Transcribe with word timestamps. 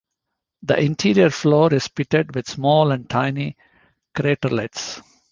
The 0.63 0.79
interior 0.79 1.29
floor 1.29 1.71
is 1.71 1.87
pitted 1.87 2.33
with 2.33 2.49
small 2.49 2.89
and 2.91 3.07
tiny 3.07 3.55
craterlets. 4.15 4.99